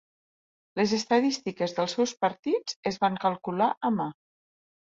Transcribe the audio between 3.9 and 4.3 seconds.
a mà.